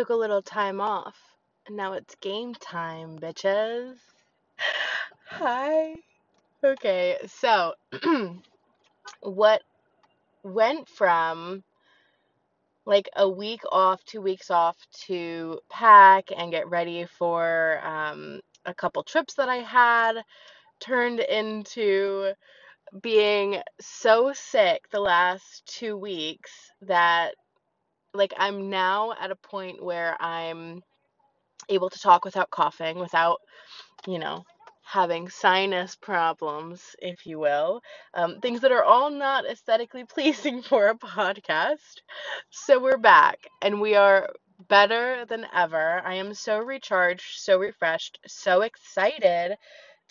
took 0.00 0.08
a 0.08 0.14
little 0.14 0.40
time 0.40 0.80
off, 0.80 1.14
and 1.66 1.76
now 1.76 1.92
it's 1.92 2.14
game 2.22 2.54
time, 2.54 3.18
bitches. 3.18 3.96
Hi. 5.28 5.94
Okay, 6.64 7.18
so 7.26 7.74
what 9.20 9.60
went 10.42 10.88
from 10.88 11.62
like 12.86 13.10
a 13.14 13.28
week 13.28 13.60
off, 13.70 14.02
two 14.06 14.22
weeks 14.22 14.50
off 14.50 14.78
to 15.06 15.60
pack 15.68 16.30
and 16.34 16.50
get 16.50 16.70
ready 16.70 17.04
for 17.18 17.78
um, 17.86 18.40
a 18.64 18.72
couple 18.72 19.02
trips 19.02 19.34
that 19.34 19.50
I 19.50 19.56
had 19.56 20.22
turned 20.80 21.20
into 21.20 22.32
being 23.02 23.60
so 23.82 24.32
sick 24.32 24.80
the 24.90 25.00
last 25.00 25.62
two 25.66 25.94
weeks 25.94 26.52
that 26.80 27.34
like 28.14 28.34
I'm 28.36 28.70
now 28.70 29.12
at 29.20 29.30
a 29.30 29.36
point 29.36 29.82
where 29.82 30.16
I'm 30.20 30.82
able 31.68 31.90
to 31.90 31.98
talk 31.98 32.24
without 32.24 32.50
coughing, 32.50 32.98
without, 32.98 33.40
you 34.06 34.18
know, 34.18 34.44
having 34.84 35.28
sinus 35.28 35.94
problems, 35.96 36.96
if 37.00 37.26
you 37.26 37.38
will. 37.38 37.80
Um, 38.14 38.40
things 38.40 38.60
that 38.62 38.72
are 38.72 38.84
all 38.84 39.10
not 39.10 39.46
aesthetically 39.46 40.04
pleasing 40.08 40.62
for 40.62 40.88
a 40.88 40.96
podcast. 40.98 42.00
So 42.50 42.80
we're 42.80 42.98
back 42.98 43.46
and 43.62 43.80
we 43.80 43.94
are 43.94 44.30
better 44.68 45.24
than 45.26 45.46
ever. 45.54 46.02
I 46.04 46.14
am 46.14 46.34
so 46.34 46.58
recharged, 46.58 47.38
so 47.40 47.58
refreshed, 47.58 48.18
so 48.26 48.62
excited 48.62 49.56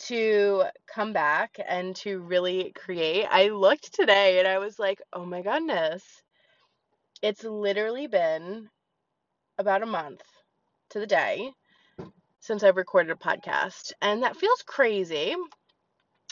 to 0.07 0.63
come 0.87 1.11
back 1.13 1.59
and 1.67 1.95
to 1.97 2.19
really 2.19 2.71
create. 2.73 3.25
I 3.29 3.49
looked 3.49 3.93
today 3.93 4.39
and 4.39 4.47
I 4.47 4.59
was 4.59 4.79
like, 4.79 5.01
oh 5.13 5.25
my 5.25 5.41
goodness. 5.41 6.03
It's 7.21 7.43
literally 7.43 8.07
been 8.07 8.69
about 9.57 9.83
a 9.83 9.85
month 9.85 10.21
to 10.91 10.99
the 10.99 11.07
day 11.07 11.51
since 12.39 12.63
I've 12.63 12.77
recorded 12.77 13.11
a 13.11 13.15
podcast. 13.15 13.91
And 14.01 14.23
that 14.23 14.37
feels 14.37 14.63
crazy. 14.65 15.35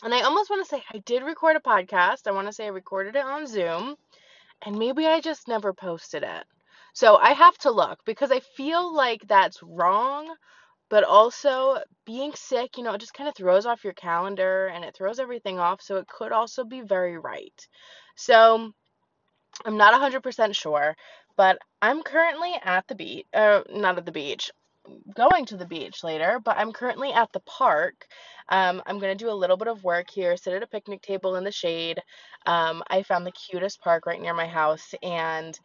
And 0.04 0.14
I 0.14 0.22
almost 0.22 0.50
want 0.50 0.66
to 0.66 0.70
say 0.70 0.82
I 0.94 1.00
did 1.00 1.24
record 1.24 1.58
a 1.58 1.60
podcast. 1.60 2.26
I 2.26 2.32
want 2.32 2.48
to 2.48 2.54
say 2.54 2.66
I 2.66 2.70
recorded 2.70 3.18
it 3.18 3.26
on 3.26 3.48
Zoom. 3.48 3.96
And 4.66 4.80
maybe 4.80 5.06
I 5.06 5.20
just 5.20 5.50
never 5.50 5.74
posted 5.74 6.24
it. 6.24 6.46
So 6.94 7.18
I 7.18 7.34
have 7.34 7.58
to 7.60 7.72
look 7.72 8.00
because 8.06 8.32
I 8.32 8.40
feel 8.40 8.94
like 8.94 9.22
that's 9.28 9.62
wrong. 9.62 10.34
But 10.90 11.04
also, 11.04 11.80
being 12.06 12.32
sick, 12.34 12.78
you 12.78 12.84
know, 12.84 12.94
it 12.94 13.02
just 13.02 13.14
kind 13.14 13.28
of 13.28 13.36
throws 13.36 13.66
off 13.66 13.84
your 13.84 13.92
calendar 13.92 14.68
and 14.68 14.86
it 14.86 14.96
throws 14.96 15.20
everything 15.20 15.60
off. 15.60 15.82
So 15.82 15.98
it 15.98 16.08
could 16.08 16.32
also 16.32 16.64
be 16.64 16.80
very 16.80 17.18
right. 17.18 17.68
So 18.16 18.72
I'm 19.66 19.77
not 19.77 20.00
100% 20.00 20.55
sure, 20.55 20.95
but 21.36 21.58
I'm 21.81 22.03
currently 22.03 22.53
at 22.63 22.88
the 22.88 22.95
beach, 22.95 23.25
uh, 23.33 23.61
not 23.69 23.97
at 23.97 24.05
the 24.05 24.11
beach, 24.11 24.52
going 25.16 25.45
to 25.45 25.58
the 25.58 25.66
beach 25.66 26.03
later, 26.03 26.39
but 26.44 26.58
I'm 26.58 26.72
currently 26.72 27.11
at 27.11 27.31
the 27.33 27.41
park. 27.41 28.08
Um, 28.50 28.81
I'm 28.85 29.00
going 29.00 29.16
to 29.16 29.23
do 29.23 29.30
a 29.30 29.33
little 29.33 29.58
bit 29.58 29.67
of 29.67 29.83
work 29.83 30.09
here, 30.09 30.38
sit 30.38 30.53
at 30.53 30.63
a 30.63 30.67
picnic 30.67 31.02
table 31.02 31.35
in 31.35 31.44
the 31.44 31.52
shade. 31.52 32.02
Um, 32.45 32.83
I 32.89 33.03
found 33.03 33.25
the 33.25 33.31
cutest 33.31 33.81
park 33.81 34.05
right 34.05 34.22
near 34.22 34.33
my 34.33 34.47
house, 34.47 34.94
and 35.03 35.58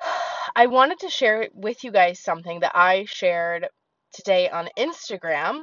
I 0.56 0.66
wanted 0.66 1.00
to 1.00 1.10
share 1.10 1.48
with 1.54 1.84
you 1.84 1.90
guys 1.90 2.20
something 2.20 2.60
that 2.60 2.72
I 2.74 3.04
shared 3.06 3.68
today 4.12 4.48
on 4.48 4.68
Instagram. 4.78 5.62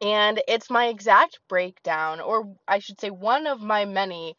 And 0.00 0.42
it's 0.48 0.70
my 0.70 0.86
exact 0.86 1.38
breakdown, 1.48 2.20
or 2.20 2.56
I 2.66 2.78
should 2.78 3.00
say, 3.00 3.10
one 3.10 3.46
of 3.46 3.60
my 3.60 3.84
many 3.84 4.34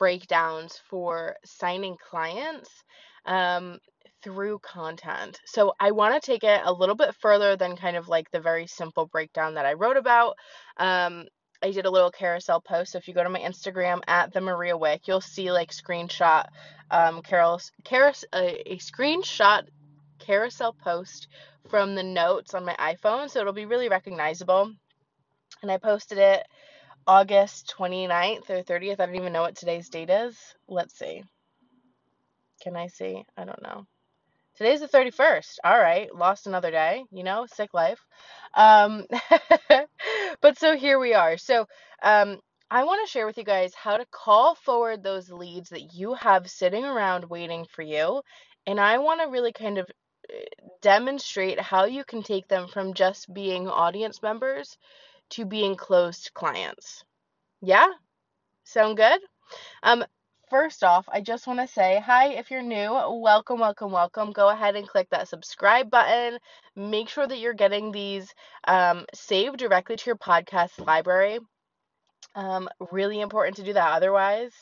breakdowns 0.00 0.80
for 0.90 1.36
signing 1.44 1.96
clients. 2.10 2.70
Um, 3.24 3.78
through 4.22 4.58
content. 4.58 5.40
So 5.46 5.72
I 5.80 5.92
want 5.92 6.14
to 6.14 6.30
take 6.30 6.44
it 6.44 6.60
a 6.64 6.72
little 6.72 6.94
bit 6.94 7.14
further 7.20 7.56
than 7.56 7.76
kind 7.76 7.96
of 7.96 8.08
like 8.08 8.30
the 8.30 8.40
very 8.40 8.66
simple 8.66 9.06
breakdown 9.06 9.54
that 9.54 9.64
I 9.64 9.74
wrote 9.74 9.96
about. 9.96 10.36
Um, 10.76 11.24
I 11.62 11.70
did 11.70 11.86
a 11.86 11.90
little 11.90 12.10
carousel 12.10 12.60
post. 12.60 12.92
So 12.92 12.98
if 12.98 13.08
you 13.08 13.14
go 13.14 13.22
to 13.22 13.28
my 13.28 13.40
Instagram 13.40 14.00
at 14.06 14.32
the 14.32 14.40
Maria 14.40 14.76
Wick, 14.76 15.06
you'll 15.06 15.20
see 15.20 15.52
like 15.52 15.70
screenshot 15.70 16.46
um, 16.90 17.22
carols, 17.22 17.70
carousel, 17.84 18.28
a, 18.34 18.72
a 18.72 18.78
screenshot 18.78 19.62
carousel 20.18 20.72
post 20.72 21.28
from 21.68 21.94
the 21.94 22.02
notes 22.02 22.54
on 22.54 22.64
my 22.64 22.74
iPhone. 22.76 23.30
So 23.30 23.40
it'll 23.40 23.52
be 23.52 23.66
really 23.66 23.88
recognizable. 23.88 24.72
And 25.62 25.70
I 25.70 25.76
posted 25.76 26.18
it 26.18 26.46
August 27.06 27.74
29th 27.78 28.50
or 28.50 28.62
30th. 28.62 29.00
I 29.00 29.06
don't 29.06 29.16
even 29.16 29.32
know 29.32 29.42
what 29.42 29.56
today's 29.56 29.88
date 29.88 30.10
is. 30.10 30.36
Let's 30.68 30.98
see. 30.98 31.22
Can 32.62 32.76
I 32.76 32.88
see? 32.88 33.24
I 33.36 33.44
don't 33.44 33.62
know. 33.62 33.86
Today's 34.56 34.80
the 34.80 34.88
31st. 34.88 35.58
All 35.64 35.78
right, 35.78 36.14
lost 36.14 36.46
another 36.46 36.70
day, 36.70 37.04
you 37.10 37.24
know, 37.24 37.46
sick 37.46 37.72
life. 37.72 38.00
Um, 38.54 39.06
but 40.42 40.58
so 40.58 40.76
here 40.76 40.98
we 40.98 41.14
are. 41.14 41.38
So 41.38 41.66
um, 42.02 42.38
I 42.70 42.84
want 42.84 43.06
to 43.06 43.10
share 43.10 43.26
with 43.26 43.38
you 43.38 43.44
guys 43.44 43.74
how 43.74 43.96
to 43.96 44.04
call 44.10 44.54
forward 44.54 45.02
those 45.02 45.30
leads 45.30 45.70
that 45.70 45.94
you 45.94 46.14
have 46.14 46.50
sitting 46.50 46.84
around 46.84 47.30
waiting 47.30 47.64
for 47.64 47.82
you. 47.82 48.20
And 48.66 48.78
I 48.78 48.98
want 48.98 49.22
to 49.22 49.28
really 49.28 49.52
kind 49.52 49.78
of 49.78 49.88
eh, 50.30 50.44
demonstrate 50.82 51.58
how 51.58 51.86
you 51.86 52.04
can 52.04 52.22
take 52.22 52.46
them 52.46 52.68
from 52.68 52.92
just 52.92 53.32
being 53.32 53.66
audience 53.66 54.22
members 54.22 54.76
to 55.30 55.44
being 55.44 55.76
closed 55.76 56.30
clients. 56.34 57.04
Yeah? 57.60 57.88
Sound 58.64 58.96
good? 58.96 59.20
Um, 59.82 60.04
first 60.48 60.84
off, 60.84 61.08
I 61.10 61.20
just 61.20 61.46
want 61.46 61.60
to 61.60 61.66
say 61.66 62.00
hi 62.04 62.34
if 62.34 62.50
you're 62.50 62.62
new. 62.62 62.92
Welcome, 63.20 63.60
welcome, 63.60 63.92
welcome. 63.92 64.32
Go 64.32 64.48
ahead 64.48 64.76
and 64.76 64.88
click 64.88 65.08
that 65.10 65.28
subscribe 65.28 65.90
button. 65.90 66.38
Make 66.76 67.08
sure 67.08 67.26
that 67.26 67.38
you're 67.38 67.54
getting 67.54 67.92
these 67.92 68.32
um, 68.66 69.06
saved 69.14 69.58
directly 69.58 69.96
to 69.96 70.06
your 70.06 70.16
podcast 70.16 70.84
library. 70.84 71.38
Um, 72.34 72.68
really 72.92 73.20
important 73.20 73.56
to 73.56 73.62
do 73.62 73.72
that. 73.72 73.92
Otherwise, 73.92 74.52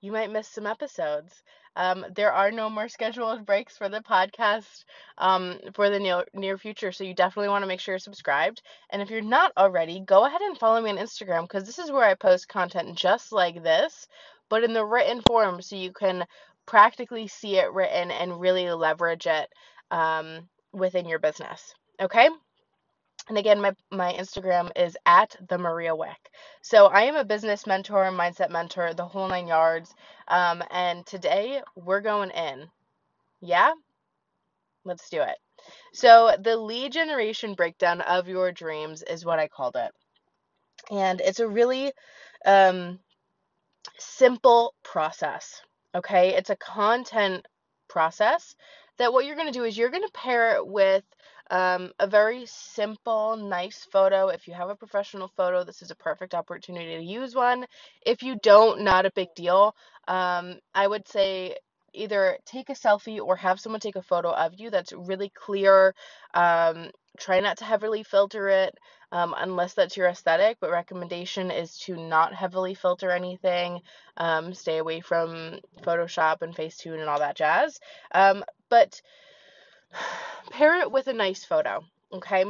you 0.00 0.12
might 0.12 0.30
miss 0.32 0.48
some 0.48 0.66
episodes. 0.66 1.42
Um, 1.76 2.04
there 2.14 2.32
are 2.32 2.50
no 2.50 2.70
more 2.70 2.88
scheduled 2.88 3.44
breaks 3.46 3.76
for 3.76 3.88
the 3.88 4.00
podcast 4.00 4.84
um, 5.18 5.58
for 5.74 5.90
the 5.90 5.98
near, 5.98 6.24
near 6.34 6.58
future, 6.58 6.92
so 6.92 7.04
you 7.04 7.14
definitely 7.14 7.48
want 7.48 7.62
to 7.62 7.68
make 7.68 7.80
sure 7.80 7.94
you're 7.94 7.98
subscribed. 7.98 8.62
And 8.90 9.02
if 9.02 9.10
you're 9.10 9.22
not 9.22 9.52
already, 9.56 10.00
go 10.00 10.24
ahead 10.24 10.40
and 10.40 10.58
follow 10.58 10.80
me 10.80 10.90
on 10.90 10.98
Instagram 10.98 11.42
because 11.42 11.64
this 11.64 11.78
is 11.78 11.90
where 11.90 12.04
I 12.04 12.14
post 12.14 12.48
content 12.48 12.96
just 12.96 13.32
like 13.32 13.62
this, 13.62 14.06
but 14.48 14.64
in 14.64 14.72
the 14.72 14.84
written 14.84 15.22
form 15.26 15.60
so 15.62 15.76
you 15.76 15.92
can 15.92 16.24
practically 16.66 17.26
see 17.28 17.58
it 17.58 17.72
written 17.72 18.10
and 18.10 18.40
really 18.40 18.70
leverage 18.70 19.26
it 19.26 19.48
um, 19.90 20.48
within 20.72 21.06
your 21.06 21.18
business. 21.18 21.74
Okay? 22.00 22.28
And 23.28 23.38
again, 23.38 23.60
my, 23.60 23.72
my 23.90 24.12
Instagram 24.12 24.70
is 24.76 24.96
at 25.06 25.34
the 25.48 25.56
Maria 25.56 25.94
Wick. 25.94 26.30
So 26.60 26.86
I 26.86 27.02
am 27.02 27.16
a 27.16 27.24
business 27.24 27.66
mentor, 27.66 28.04
mindset 28.10 28.50
mentor, 28.50 28.92
the 28.92 29.06
whole 29.06 29.28
nine 29.28 29.46
yards. 29.46 29.94
Um, 30.28 30.62
and 30.70 31.06
today 31.06 31.62
we're 31.74 32.02
going 32.02 32.30
in. 32.30 32.68
Yeah? 33.40 33.72
Let's 34.84 35.08
do 35.08 35.22
it. 35.22 35.36
So 35.94 36.36
the 36.42 36.56
lead 36.56 36.92
generation 36.92 37.54
breakdown 37.54 38.02
of 38.02 38.28
your 38.28 38.52
dreams 38.52 39.02
is 39.02 39.24
what 39.24 39.38
I 39.38 39.48
called 39.48 39.76
it. 39.76 39.90
And 40.90 41.20
it's 41.22 41.40
a 41.40 41.48
really 41.48 41.92
um, 42.44 42.98
simple 43.98 44.74
process. 44.82 45.62
Okay, 45.94 46.34
it's 46.34 46.50
a 46.50 46.56
content 46.56 47.46
process 47.88 48.54
that 48.98 49.12
what 49.12 49.24
you're 49.24 49.36
going 49.36 49.52
to 49.52 49.58
do 49.58 49.64
is 49.64 49.78
you're 49.78 49.90
going 49.90 50.02
to 50.02 50.12
pair 50.12 50.56
it 50.56 50.66
with 50.66 51.04
um, 51.50 51.92
a 51.98 52.06
very 52.06 52.46
simple, 52.46 53.36
nice 53.36 53.86
photo. 53.92 54.28
If 54.28 54.48
you 54.48 54.54
have 54.54 54.70
a 54.70 54.76
professional 54.76 55.28
photo, 55.28 55.64
this 55.64 55.82
is 55.82 55.90
a 55.90 55.96
perfect 55.96 56.34
opportunity 56.34 56.96
to 56.96 57.02
use 57.02 57.34
one. 57.34 57.66
If 58.04 58.22
you 58.22 58.36
don't, 58.42 58.82
not 58.82 59.06
a 59.06 59.12
big 59.14 59.28
deal. 59.34 59.74
Um, 60.08 60.58
I 60.74 60.86
would 60.86 61.06
say 61.08 61.56
either 61.92 62.38
take 62.44 62.70
a 62.70 62.74
selfie 62.74 63.20
or 63.20 63.36
have 63.36 63.60
someone 63.60 63.80
take 63.80 63.96
a 63.96 64.02
photo 64.02 64.30
of 64.30 64.52
you 64.56 64.70
that's 64.70 64.92
really 64.92 65.30
clear. 65.30 65.94
Um, 66.34 66.90
try 67.18 67.40
not 67.40 67.58
to 67.58 67.64
heavily 67.64 68.02
filter 68.02 68.48
it 68.48 68.76
um, 69.12 69.34
unless 69.38 69.74
that's 69.74 69.96
your 69.96 70.08
aesthetic, 70.08 70.56
but 70.60 70.70
recommendation 70.70 71.50
is 71.50 71.78
to 71.78 71.96
not 71.96 72.34
heavily 72.34 72.74
filter 72.74 73.10
anything. 73.10 73.80
Um, 74.16 74.52
stay 74.54 74.78
away 74.78 75.00
from 75.00 75.60
Photoshop 75.82 76.42
and 76.42 76.54
Facetune 76.54 77.00
and 77.00 77.08
all 77.08 77.20
that 77.20 77.36
jazz. 77.36 77.78
Um, 78.12 78.42
but 78.68 79.00
pair 80.50 80.80
it 80.80 80.90
with 80.90 81.06
a 81.06 81.12
nice 81.12 81.44
photo, 81.44 81.84
okay? 82.12 82.44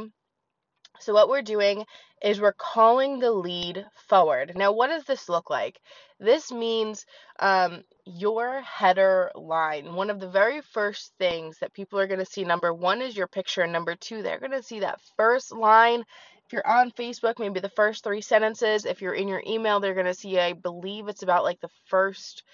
So, 0.99 1.13
what 1.13 1.29
we're 1.29 1.41
doing 1.41 1.85
is 2.21 2.39
we're 2.39 2.53
calling 2.53 3.19
the 3.19 3.31
lead 3.31 3.85
forward. 4.07 4.53
Now, 4.55 4.71
what 4.71 4.87
does 4.87 5.03
this 5.03 5.27
look 5.27 5.49
like? 5.49 5.79
This 6.19 6.51
means 6.51 7.05
um, 7.39 7.83
your 8.05 8.61
header 8.61 9.31
line. 9.35 9.93
One 9.93 10.09
of 10.09 10.19
the 10.19 10.29
very 10.29 10.61
first 10.61 11.11
things 11.19 11.59
that 11.59 11.73
people 11.73 11.99
are 11.99 12.07
going 12.07 12.19
to 12.19 12.25
see 12.25 12.45
number 12.45 12.73
one 12.73 13.01
is 13.01 13.17
your 13.17 13.27
picture, 13.27 13.61
and 13.61 13.73
number 13.73 13.95
two, 13.95 14.21
they're 14.21 14.39
going 14.39 14.51
to 14.51 14.63
see 14.63 14.79
that 14.79 15.01
first 15.17 15.51
line. 15.51 16.05
You're 16.55 16.67
on 16.67 16.91
Facebook, 16.93 17.39
maybe 17.39 17.61
the 17.61 17.69
first 17.69 18.03
three 18.05 18.21
sentences. 18.21 18.85
If 18.87 19.03
you're 19.03 19.15
in 19.15 19.29
your 19.29 19.43
email, 19.47 19.81
they're 19.81 19.95
going 19.95 20.07
to 20.07 20.15
see, 20.15 20.39
I 20.39 20.53
believe 20.55 21.09
it's 21.09 21.23
about 21.23 21.45
like 21.45 21.61
the 21.61 21.69
first 21.87 22.45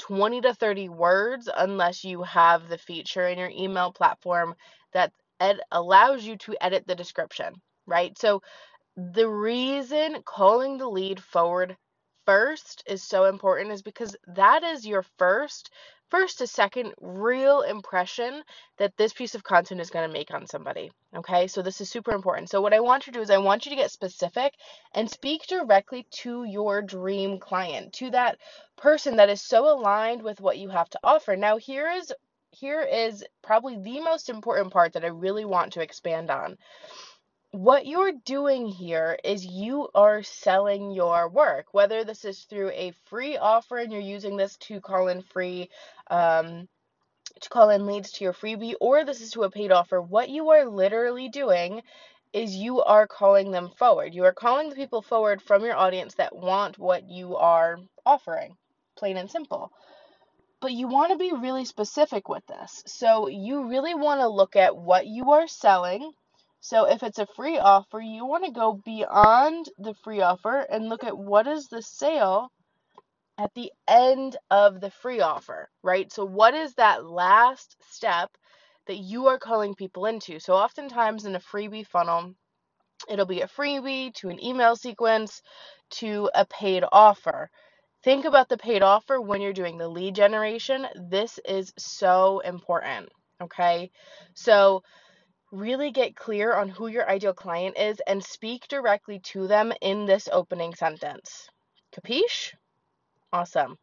20 0.00 0.42
to 0.42 0.54
30 0.54 0.90
words, 0.90 1.50
unless 1.56 2.04
you 2.04 2.24
have 2.24 2.68
the 2.68 2.78
feature 2.78 3.28
in 3.28 3.38
your 3.38 3.50
email 3.50 3.92
platform 3.92 4.56
that 4.94 5.12
ed- 5.40 5.60
allows 5.72 6.24
you 6.24 6.38
to 6.38 6.56
edit 6.62 6.86
the 6.88 6.96
description 6.96 7.54
right? 7.88 8.18
So 8.18 8.34
the 8.96 9.28
reason 9.28 10.22
calling 10.24 10.78
the 10.78 10.88
lead 10.88 11.20
forward 11.22 11.76
first 12.26 12.84
is 12.86 13.02
so 13.02 13.26
important 13.26 13.72
is 13.72 13.82
because 13.82 14.16
that 14.36 14.64
is 14.64 14.86
your 14.86 15.04
first 15.18 15.72
first 16.10 16.38
to 16.38 16.46
second 16.46 16.92
real 17.00 17.62
impression 17.62 18.42
that 18.78 18.96
this 18.96 19.12
piece 19.12 19.34
of 19.34 19.44
content 19.44 19.80
is 19.80 19.90
going 19.90 20.08
to 20.08 20.12
make 20.12 20.32
on 20.32 20.46
somebody. 20.46 20.90
Okay, 21.16 21.46
so 21.46 21.62
this 21.62 21.80
is 21.80 21.90
super 21.90 22.12
important. 22.12 22.50
So, 22.50 22.60
what 22.60 22.74
I 22.74 22.80
want 22.80 23.06
you 23.06 23.12
to 23.12 23.18
do 23.18 23.22
is, 23.22 23.30
I 23.30 23.38
want 23.38 23.64
you 23.64 23.70
to 23.70 23.76
get 23.76 23.90
specific 23.90 24.54
and 24.94 25.10
speak 25.10 25.46
directly 25.46 26.06
to 26.22 26.44
your 26.44 26.82
dream 26.82 27.38
client, 27.38 27.92
to 27.94 28.10
that 28.10 28.38
person 28.76 29.16
that 29.16 29.30
is 29.30 29.40
so 29.40 29.72
aligned 29.72 30.22
with 30.22 30.40
what 30.40 30.58
you 30.58 30.68
have 30.68 30.90
to 30.90 31.00
offer. 31.02 31.36
Now, 31.36 31.56
here 31.56 31.90
is 31.90 32.12
here 32.52 32.80
is 32.82 33.24
probably 33.42 33.76
the 33.76 34.00
most 34.00 34.28
important 34.28 34.72
part 34.72 34.94
that 34.94 35.04
I 35.04 35.08
really 35.08 35.44
want 35.44 35.74
to 35.74 35.82
expand 35.82 36.30
on 36.30 36.58
what 37.52 37.86
you're 37.86 38.12
doing 38.24 38.66
here 38.66 39.18
is 39.24 39.44
you 39.44 39.88
are 39.94 40.22
selling 40.22 40.92
your 40.92 41.28
work, 41.28 41.66
whether 41.72 42.04
this 42.04 42.24
is 42.24 42.44
through 42.44 42.70
a 42.70 42.92
free 43.06 43.36
offer 43.36 43.78
and 43.78 43.92
you're 43.92 44.00
using 44.00 44.36
this 44.36 44.56
to 44.58 44.80
call 44.80 45.08
in 45.08 45.22
free, 45.22 45.68
um, 46.08 46.68
to 47.40 47.48
call 47.48 47.70
in 47.70 47.86
leads 47.86 48.12
to 48.12 48.24
your 48.24 48.32
freebie, 48.32 48.74
or 48.80 49.04
this 49.04 49.20
is 49.20 49.32
to 49.32 49.42
a 49.42 49.50
paid 49.50 49.72
offer. 49.72 50.00
What 50.00 50.28
you 50.28 50.50
are 50.50 50.64
literally 50.64 51.28
doing 51.28 51.82
is 52.32 52.54
you 52.54 52.82
are 52.82 53.08
calling 53.08 53.50
them 53.50 53.70
forward. 53.76 54.14
You 54.14 54.24
are 54.24 54.32
calling 54.32 54.68
the 54.70 54.76
people 54.76 55.02
forward 55.02 55.42
from 55.42 55.64
your 55.64 55.76
audience 55.76 56.14
that 56.14 56.36
want 56.36 56.78
what 56.78 57.08
you 57.10 57.36
are 57.36 57.78
offering, 58.06 58.56
plain 58.96 59.16
and 59.16 59.28
simple. 59.28 59.72
But 60.60 60.72
you 60.72 60.86
want 60.86 61.10
to 61.10 61.18
be 61.18 61.32
really 61.32 61.64
specific 61.64 62.28
with 62.28 62.46
this. 62.46 62.84
So 62.86 63.26
you 63.26 63.68
really 63.68 63.94
want 63.94 64.20
to 64.20 64.28
look 64.28 64.54
at 64.54 64.76
what 64.76 65.06
you 65.06 65.32
are 65.32 65.48
selling 65.48 66.12
so 66.60 66.84
if 66.84 67.02
it's 67.02 67.18
a 67.18 67.26
free 67.36 67.58
offer, 67.58 68.00
you 68.00 68.26
want 68.26 68.44
to 68.44 68.52
go 68.52 68.80
beyond 68.84 69.66
the 69.78 69.94
free 70.04 70.20
offer 70.20 70.60
and 70.70 70.88
look 70.88 71.04
at 71.04 71.16
what 71.16 71.46
is 71.46 71.68
the 71.68 71.82
sale 71.82 72.50
at 73.38 73.50
the 73.54 73.72
end 73.88 74.36
of 74.50 74.80
the 74.80 74.90
free 74.90 75.20
offer, 75.20 75.70
right? 75.82 76.12
So 76.12 76.24
what 76.26 76.54
is 76.54 76.74
that 76.74 77.06
last 77.06 77.76
step 77.90 78.30
that 78.86 78.98
you 78.98 79.28
are 79.28 79.38
calling 79.38 79.74
people 79.74 80.04
into? 80.04 80.38
So 80.38 80.52
oftentimes 80.52 81.24
in 81.24 81.34
a 81.34 81.40
freebie 81.40 81.86
funnel, 81.86 82.34
it'll 83.08 83.24
be 83.26 83.40
a 83.40 83.48
freebie 83.48 84.12
to 84.16 84.28
an 84.28 84.42
email 84.44 84.76
sequence 84.76 85.40
to 85.92 86.30
a 86.34 86.44
paid 86.44 86.84
offer. 86.92 87.48
Think 88.04 88.26
about 88.26 88.50
the 88.50 88.58
paid 88.58 88.82
offer 88.82 89.20
when 89.20 89.40
you're 89.40 89.54
doing 89.54 89.78
the 89.78 89.88
lead 89.88 90.14
generation. 90.14 90.86
This 91.10 91.38
is 91.46 91.72
so 91.78 92.40
important, 92.40 93.08
okay? 93.42 93.90
So 94.34 94.82
Really 95.52 95.90
get 95.90 96.14
clear 96.14 96.54
on 96.54 96.68
who 96.68 96.86
your 96.86 97.10
ideal 97.10 97.34
client 97.34 97.76
is 97.76 98.00
and 98.06 98.24
speak 98.24 98.68
directly 98.68 99.18
to 99.32 99.48
them 99.48 99.72
in 99.80 100.06
this 100.06 100.28
opening 100.32 100.74
sentence. 100.76 101.48
Capiche? 101.92 102.54
Awesome. 103.32 103.76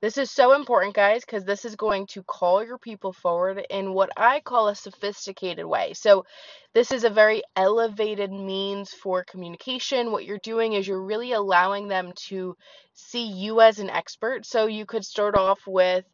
This 0.00 0.18
is 0.18 0.30
so 0.30 0.52
important, 0.52 0.94
guys, 0.94 1.24
because 1.24 1.44
this 1.44 1.64
is 1.64 1.76
going 1.76 2.06
to 2.08 2.22
call 2.22 2.64
your 2.64 2.78
people 2.78 3.12
forward 3.12 3.64
in 3.70 3.94
what 3.94 4.10
I 4.16 4.40
call 4.40 4.68
a 4.68 4.74
sophisticated 4.74 5.64
way. 5.64 5.92
So, 5.94 6.24
this 6.72 6.90
is 6.90 7.04
a 7.04 7.10
very 7.10 7.42
elevated 7.54 8.32
means 8.32 8.90
for 8.92 9.24
communication. 9.24 10.10
What 10.10 10.24
you're 10.24 10.38
doing 10.38 10.72
is 10.72 10.88
you're 10.88 11.02
really 11.02 11.32
allowing 11.32 11.86
them 11.88 12.12
to 12.28 12.56
see 12.94 13.26
you 13.26 13.60
as 13.60 13.78
an 13.78 13.90
expert. 13.90 14.44
So, 14.44 14.66
you 14.66 14.86
could 14.86 15.04
start 15.04 15.36
off 15.36 15.60
with 15.66 16.04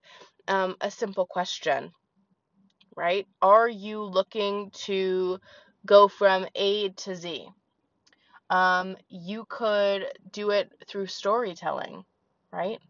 um, 0.49 0.77
a 0.81 0.91
simple 0.91 1.27
question 1.27 1.93
right? 2.99 3.29
Are 3.41 3.69
you 3.69 4.03
looking 4.03 4.71
to 4.87 5.39
go 5.87 6.09
from 6.09 6.47
A 6.57 6.89
to 6.89 7.15
Z? 7.15 7.47
Um, 8.51 8.97
you 9.09 9.47
could 9.49 10.07
do 10.33 10.51
it 10.51 10.73
through 10.89 11.07
storytelling, 11.07 12.05
right? 12.53 12.81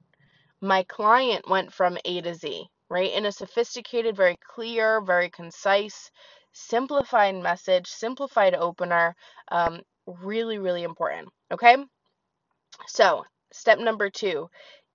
My 0.63 0.83
client 0.85 1.47
went 1.47 1.75
from 1.75 1.99
A 2.07 2.23
to 2.23 2.35
Z, 2.35 2.67
right? 2.89 3.13
In 3.13 3.27
a 3.27 3.33
sophisticated, 3.33 4.17
very 4.17 4.39
clear, 4.43 5.03
very 5.03 5.29
concise, 5.29 6.11
simplified 6.53 7.35
message, 7.35 7.87
simplified 7.87 8.55
opener. 8.55 9.15
Um, 9.53 9.83
really, 10.07 10.59
really 10.59 10.85
important. 10.85 11.29
Okay. 11.53 11.77
So, 12.87 13.27
step 13.53 13.79
number 13.79 14.09
two 14.09 14.49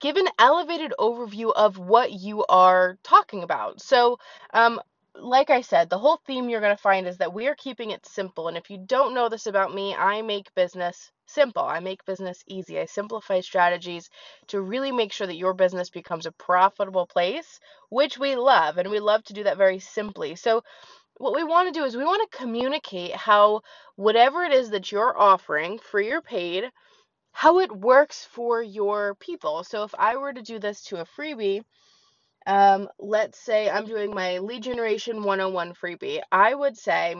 give 0.03 0.17
an 0.17 0.27
elevated 0.37 0.93
overview 0.99 1.53
of 1.55 1.77
what 1.77 2.11
you 2.11 2.43
are 2.49 2.97
talking 3.03 3.41
about. 3.41 3.81
So, 3.81 4.17
um, 4.53 4.81
like 5.15 5.49
I 5.49 5.61
said, 5.61 5.89
the 5.89 5.99
whole 5.99 6.17
theme 6.25 6.49
you're 6.49 6.61
going 6.61 6.75
to 6.75 6.81
find 6.81 7.07
is 7.07 7.17
that 7.17 7.33
we 7.33 7.47
are 7.47 7.55
keeping 7.55 7.91
it 7.91 8.05
simple. 8.05 8.47
And 8.47 8.57
if 8.57 8.69
you 8.69 8.79
don't 8.85 9.13
know 9.13 9.29
this 9.29 9.47
about 9.47 9.73
me, 9.73 9.95
I 9.95 10.21
make 10.23 10.53
business 10.55 11.11
simple. 11.27 11.63
I 11.63 11.79
make 11.79 12.05
business 12.05 12.43
easy. 12.47 12.79
I 12.79 12.85
simplify 12.85 13.41
strategies 13.41 14.09
to 14.47 14.61
really 14.61 14.91
make 14.91 15.13
sure 15.13 15.27
that 15.27 15.37
your 15.37 15.53
business 15.53 15.89
becomes 15.89 16.25
a 16.25 16.31
profitable 16.31 17.05
place, 17.07 17.59
which 17.89 18.17
we 18.17 18.35
love. 18.35 18.77
And 18.77 18.89
we 18.89 18.99
love 18.99 19.23
to 19.25 19.33
do 19.33 19.43
that 19.43 19.57
very 19.57 19.79
simply. 19.79 20.35
So, 20.35 20.63
what 21.17 21.35
we 21.35 21.43
want 21.43 21.73
to 21.73 21.79
do 21.79 21.85
is 21.85 21.95
we 21.97 22.05
want 22.05 22.29
to 22.31 22.37
communicate 22.37 23.15
how 23.15 23.61
whatever 23.97 24.43
it 24.43 24.53
is 24.53 24.71
that 24.71 24.91
you're 24.91 25.17
offering, 25.17 25.79
free 25.79 26.11
or 26.11 26.21
paid, 26.21 26.71
how 27.33 27.59
it 27.59 27.71
works 27.71 28.25
for 28.25 28.63
your 28.63 29.15
people. 29.15 29.63
So, 29.63 29.83
if 29.83 29.95
I 29.97 30.17
were 30.17 30.33
to 30.33 30.41
do 30.41 30.59
this 30.59 30.83
to 30.85 31.01
a 31.01 31.05
freebie, 31.05 31.63
um, 32.45 32.89
let's 32.99 33.39
say 33.39 33.69
I'm 33.69 33.85
doing 33.85 34.13
my 34.13 34.39
lead 34.39 34.63
generation 34.63 35.23
101 35.23 35.73
freebie. 35.73 36.21
I 36.31 36.53
would 36.53 36.77
say 36.77 37.15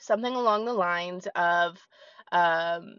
something 0.00 0.34
along 0.34 0.64
the 0.64 0.72
lines 0.72 1.26
of, 1.34 1.78
um, 2.32 2.98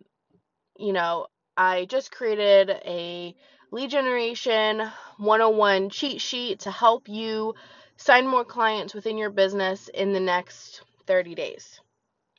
you 0.78 0.94
know, 0.94 1.28
I 1.58 1.86
just 1.86 2.12
created 2.12 2.70
a 2.70 3.36
lead 3.72 3.90
generation 3.90 4.82
101 5.18 5.90
cheat 5.90 6.22
sheet 6.22 6.62
to 6.62 6.72
help 6.72 7.10
you 7.10 7.56
sign 7.98 8.28
more 8.28 8.46
clients 8.46 8.94
within 8.94 9.18
your 9.18 9.32
business 9.32 9.90
in 9.94 10.14
the 10.14 10.20
next 10.20 10.84
30 11.08 11.36
days, 11.36 11.80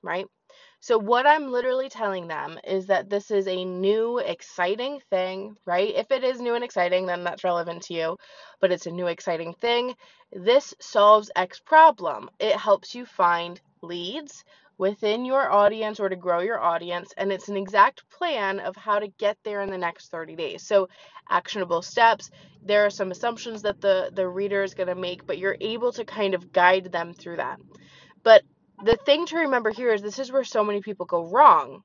right? 0.03 0.27
So, 0.81 0.97
what 0.97 1.27
I'm 1.27 1.51
literally 1.51 1.89
telling 1.89 2.29
them 2.29 2.59
is 2.65 2.87
that 2.87 3.11
this 3.11 3.33
is 3.33 3.49
a 3.49 3.65
new, 3.65 4.19
exciting 4.19 5.01
thing, 5.11 5.57
right? 5.67 5.93
If 5.95 6.13
it 6.13 6.23
is 6.23 6.41
new 6.41 6.55
and 6.55 6.63
exciting, 6.63 7.07
then 7.07 7.25
that's 7.25 7.43
relevant 7.43 7.83
to 7.85 7.95
you, 7.95 8.17
but 8.61 8.71
it's 8.71 8.87
a 8.87 8.93
new, 8.93 9.09
exciting 9.09 9.55
thing. 9.55 9.97
This 10.33 10.75
solves 10.81 11.33
X 11.35 11.59
problem. 11.59 12.31
It 12.39 12.55
helps 12.55 12.95
you 12.95 13.07
find 13.07 13.61
leads 13.83 14.45
within 14.79 15.25
your 15.25 15.51
audience 15.51 15.99
or 15.99 16.09
to 16.09 16.15
grow 16.15 16.41
your 16.41 16.61
audience, 16.61 17.13
and 17.17 17.33
it's 17.33 17.49
an 17.49 17.57
exact 17.57 18.09
plan 18.11 18.61
of 18.61 18.77
how 18.77 19.01
to 19.01 19.09
get 19.09 19.37
there 19.43 19.63
in 19.63 19.71
the 19.71 19.79
next 19.79 20.13
30 20.13 20.37
days. 20.37 20.63
So, 20.63 20.89
actionable 21.29 21.83
steps. 21.83 22.31
There 22.63 22.87
are 22.87 22.91
some 22.91 23.11
assumptions 23.11 23.63
that 23.63 23.81
the, 23.81 24.11
the 24.15 24.29
reader 24.29 24.63
is 24.63 24.75
going 24.75 24.89
to 24.89 24.95
make, 24.95 25.27
but 25.27 25.39
you're 25.39 25.57
able 25.61 25.91
to 25.93 26.05
kind 26.05 26.35
of 26.35 26.53
guide 26.53 26.93
them 26.93 27.15
through 27.15 27.39
that. 27.39 27.59
But 28.23 28.43
the 28.85 28.97
thing 28.97 29.27
to 29.27 29.39
remember 29.39 29.71
here 29.71 29.93
is 29.93 30.03
this 30.03 30.19
is 30.19 30.33
where 30.33 30.45
so 30.45 30.65
many 30.65 30.81
people 30.81 31.07
go 31.07 31.25
wrong. 31.27 31.83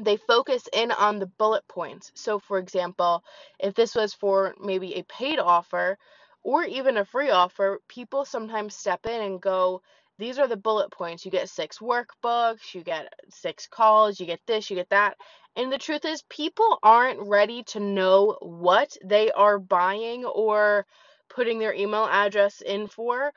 They 0.00 0.16
focus 0.16 0.68
in 0.72 0.90
on 0.90 1.18
the 1.18 1.26
bullet 1.26 1.66
points. 1.68 2.12
So, 2.14 2.38
for 2.38 2.58
example, 2.58 3.22
if 3.58 3.74
this 3.74 3.94
was 3.94 4.14
for 4.14 4.54
maybe 4.60 4.94
a 4.94 5.04
paid 5.04 5.38
offer 5.38 5.98
or 6.42 6.64
even 6.64 6.96
a 6.96 7.04
free 7.04 7.30
offer, 7.30 7.78
people 7.88 8.24
sometimes 8.24 8.74
step 8.74 9.06
in 9.06 9.20
and 9.20 9.40
go, 9.40 9.82
These 10.18 10.38
are 10.38 10.48
the 10.48 10.56
bullet 10.56 10.90
points. 10.90 11.24
You 11.24 11.30
get 11.30 11.48
six 11.50 11.78
workbooks, 11.78 12.74
you 12.74 12.82
get 12.82 13.12
six 13.30 13.66
calls, 13.66 14.18
you 14.18 14.26
get 14.26 14.40
this, 14.46 14.70
you 14.70 14.76
get 14.76 14.90
that. 14.90 15.16
And 15.56 15.70
the 15.70 15.78
truth 15.78 16.06
is, 16.06 16.22
people 16.30 16.78
aren't 16.82 17.20
ready 17.28 17.62
to 17.64 17.80
know 17.80 18.38
what 18.40 18.96
they 19.04 19.30
are 19.32 19.58
buying 19.58 20.24
or 20.24 20.86
putting 21.28 21.58
their 21.58 21.74
email 21.74 22.06
address 22.06 22.62
in 22.62 22.86
for 22.88 23.32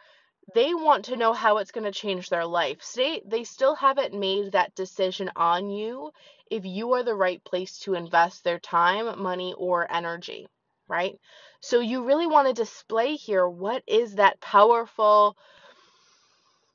they 0.53 0.73
want 0.73 1.05
to 1.05 1.15
know 1.15 1.33
how 1.33 1.57
it's 1.57 1.71
going 1.71 1.85
to 1.85 1.91
change 1.91 2.29
their 2.29 2.45
life. 2.45 2.77
They, 2.95 3.21
they 3.25 3.43
still 3.43 3.75
haven't 3.75 4.13
made 4.13 4.51
that 4.51 4.75
decision 4.75 5.31
on 5.35 5.69
you 5.69 6.11
if 6.51 6.65
you 6.65 6.93
are 6.93 7.03
the 7.03 7.15
right 7.15 7.43
place 7.43 7.79
to 7.79 7.95
invest 7.95 8.43
their 8.43 8.59
time, 8.59 9.21
money, 9.21 9.53
or 9.57 9.91
energy, 9.91 10.47
right? 10.87 11.17
So 11.61 11.79
you 11.79 12.05
really 12.05 12.27
want 12.27 12.47
to 12.47 12.53
display 12.53 13.15
here 13.15 13.47
what 13.47 13.83
is 13.87 14.15
that 14.15 14.39
powerful 14.39 15.35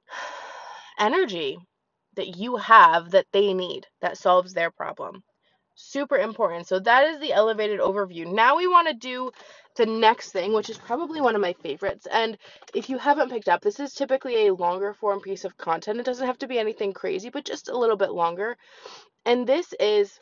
energy 0.99 1.59
that 2.17 2.37
you 2.37 2.57
have 2.57 3.13
that 3.13 3.27
they 3.33 3.55
need 3.55 3.87
that 4.01 4.19
solves 4.19 4.53
their 4.53 4.71
problem. 4.71 5.23
Super 5.77 6.17
important. 6.17 6.67
So 6.67 6.81
that 6.81 7.07
is 7.07 7.21
the 7.21 7.33
elevated 7.33 7.81
overview. 7.81 8.27
Now 8.31 8.57
we 8.57 8.67
want 8.67 8.89
to 8.89 8.95
do 8.95 9.31
the 9.77 9.87
next 9.87 10.33
thing, 10.33 10.53
which 10.53 10.71
is 10.71 10.79
probably 10.79 11.21
one 11.21 11.35
of 11.35 11.41
my 11.41 11.53
favorites. 11.55 12.07
And 12.11 12.37
if 12.75 12.91
you 12.91 12.99
haven't 12.99 13.31
picked 13.31 13.49
up, 13.49 13.63
this 13.63 13.81
is 13.81 13.95
typically 13.95 14.47
a 14.47 14.55
longer 14.55 14.95
form 14.95 15.21
piece 15.21 15.45
of 15.45 15.57
content. 15.57 16.01
It 16.01 16.07
doesn't 16.07 16.27
have 16.27 16.39
to 16.39 16.49
be 16.49 16.59
anything 16.59 16.93
crazy, 16.93 17.31
but 17.31 17.45
just 17.45 17.69
a 17.69 17.79
little 17.79 17.97
bit 17.97 18.13
longer. 18.13 18.57
And 19.25 19.47
this 19.47 19.73
is 19.79 20.21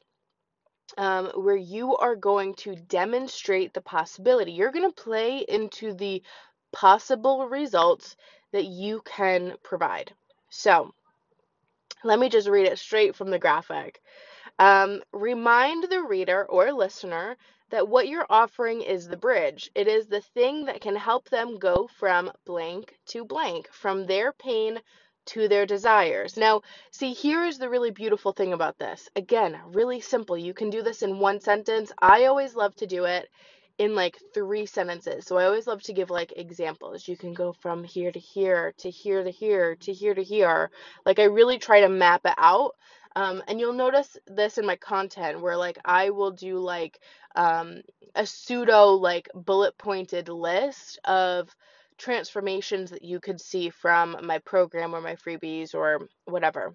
um, 0.96 1.26
where 1.34 1.56
you 1.56 1.96
are 1.96 2.16
going 2.16 2.54
to 2.56 2.74
demonstrate 2.74 3.74
the 3.74 3.80
possibility. 3.80 4.52
You're 4.52 4.72
going 4.72 4.90
to 4.90 5.02
play 5.02 5.44
into 5.48 5.94
the 5.94 6.22
possible 6.72 7.48
results 7.48 8.16
that 8.52 8.64
you 8.64 9.02
can 9.04 9.54
provide. 9.62 10.12
So, 10.50 10.92
let 12.04 12.18
me 12.18 12.28
just 12.28 12.48
read 12.48 12.66
it 12.66 12.78
straight 12.78 13.16
from 13.16 13.30
the 13.30 13.38
graphic. 13.38 14.00
Um, 14.58 15.02
remind 15.12 15.84
the 15.84 16.02
reader 16.02 16.44
or 16.44 16.72
listener 16.72 17.36
that 17.70 17.88
what 17.88 18.08
you're 18.08 18.26
offering 18.28 18.82
is 18.82 19.08
the 19.08 19.16
bridge. 19.16 19.70
It 19.74 19.88
is 19.88 20.06
the 20.06 20.20
thing 20.20 20.66
that 20.66 20.80
can 20.80 20.96
help 20.96 21.28
them 21.28 21.58
go 21.58 21.88
from 21.98 22.32
blank 22.44 22.96
to 23.08 23.24
blank, 23.24 23.68
from 23.72 24.06
their 24.06 24.32
pain 24.32 24.80
to 25.26 25.48
their 25.48 25.66
desires. 25.66 26.36
Now, 26.36 26.62
see, 26.90 27.12
here 27.12 27.44
is 27.44 27.58
the 27.58 27.68
really 27.68 27.90
beautiful 27.90 28.32
thing 28.32 28.52
about 28.52 28.78
this. 28.78 29.10
Again, 29.14 29.58
really 29.66 30.00
simple. 30.00 30.38
You 30.38 30.54
can 30.54 30.70
do 30.70 30.82
this 30.82 31.02
in 31.02 31.18
one 31.18 31.40
sentence. 31.40 31.92
I 31.98 32.24
always 32.24 32.54
love 32.56 32.74
to 32.76 32.86
do 32.86 33.04
it 33.04 33.28
in 33.78 33.94
like 33.94 34.18
three 34.34 34.66
sentences. 34.66 35.26
So 35.26 35.38
I 35.38 35.44
always 35.44 35.66
love 35.66 35.82
to 35.82 35.92
give 35.92 36.10
like 36.10 36.32
examples. 36.36 37.06
You 37.06 37.16
can 37.16 37.32
go 37.32 37.52
from 37.52 37.84
here 37.84 38.10
to 38.10 38.18
here, 38.18 38.74
to 38.78 38.90
here 38.90 39.22
to 39.22 39.30
here, 39.30 39.76
to 39.76 39.92
here 39.92 40.14
to 40.14 40.22
here. 40.22 40.70
Like 41.06 41.18
I 41.18 41.24
really 41.24 41.58
try 41.58 41.82
to 41.82 41.88
map 41.88 42.22
it 42.24 42.34
out. 42.38 42.74
Um, 43.16 43.42
and 43.48 43.58
you'll 43.58 43.72
notice 43.72 44.16
this 44.26 44.58
in 44.58 44.66
my 44.66 44.76
content 44.76 45.40
where 45.40 45.56
like 45.56 45.78
I 45.84 46.10
will 46.10 46.30
do 46.30 46.58
like 46.58 46.98
um, 47.34 47.82
a 48.14 48.26
pseudo 48.26 48.90
like 48.92 49.28
bullet 49.34 49.76
pointed 49.78 50.28
list 50.28 50.98
of 51.04 51.54
transformations 51.98 52.90
that 52.90 53.04
you 53.04 53.20
could 53.20 53.40
see 53.40 53.70
from 53.70 54.16
my 54.22 54.38
program 54.38 54.94
or 54.94 55.00
my 55.00 55.16
freebies 55.16 55.74
or 55.74 56.08
whatever. 56.24 56.74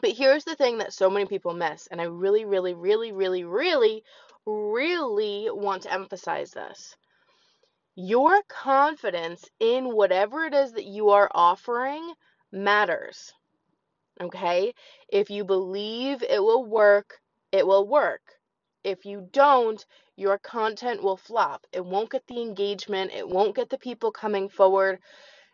But 0.00 0.12
here's 0.12 0.44
the 0.44 0.54
thing 0.54 0.78
that 0.78 0.92
so 0.92 1.10
many 1.10 1.26
people 1.26 1.54
miss, 1.54 1.88
and 1.88 2.00
I 2.00 2.04
really, 2.04 2.44
really, 2.44 2.74
really, 2.74 3.10
really, 3.10 3.42
really, 3.44 4.04
really 4.46 5.48
want 5.50 5.82
to 5.82 5.92
emphasize 5.92 6.52
this. 6.52 6.96
Your 7.96 8.40
confidence 8.48 9.44
in 9.58 9.92
whatever 9.92 10.44
it 10.44 10.54
is 10.54 10.72
that 10.72 10.84
you 10.84 11.10
are 11.10 11.28
offering 11.34 12.12
matters. 12.52 13.32
Okay? 14.20 14.74
If 15.08 15.30
you 15.30 15.44
believe 15.44 16.22
it 16.22 16.42
will 16.42 16.64
work, 16.64 17.20
it 17.52 17.66
will 17.66 17.86
work. 17.86 18.22
If 18.84 19.04
you 19.04 19.28
don't, 19.32 19.84
your 20.16 20.38
content 20.38 21.02
will 21.02 21.16
flop. 21.16 21.66
It 21.72 21.84
won't 21.84 22.10
get 22.10 22.26
the 22.26 22.40
engagement, 22.40 23.12
it 23.12 23.28
won't 23.28 23.56
get 23.56 23.70
the 23.70 23.78
people 23.78 24.10
coming 24.10 24.48
forward. 24.48 25.00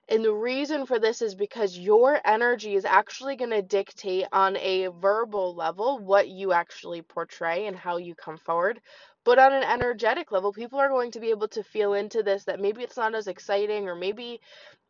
And 0.08 0.22
the 0.22 0.34
reason 0.34 0.84
for 0.84 0.98
this 0.98 1.22
is 1.22 1.34
because 1.34 1.78
your 1.78 2.20
energy 2.26 2.74
is 2.74 2.84
actually 2.84 3.36
going 3.36 3.50
to 3.50 3.62
dictate 3.62 4.26
on 4.32 4.56
a 4.58 4.88
verbal 4.88 5.54
level 5.54 5.98
what 5.98 6.28
you 6.28 6.52
actually 6.52 7.00
portray 7.00 7.66
and 7.66 7.76
how 7.76 7.96
you 7.96 8.14
come 8.14 8.36
forward. 8.36 8.80
But 9.24 9.38
on 9.38 9.54
an 9.54 9.62
energetic 9.62 10.30
level, 10.30 10.52
people 10.52 10.78
are 10.78 10.90
going 10.90 11.10
to 11.12 11.20
be 11.20 11.30
able 11.30 11.48
to 11.48 11.62
feel 11.62 11.94
into 11.94 12.22
this 12.22 12.44
that 12.44 12.60
maybe 12.60 12.82
it's 12.82 12.98
not 12.98 13.14
as 13.14 13.26
exciting 13.26 13.88
or 13.88 13.94
maybe, 13.94 14.40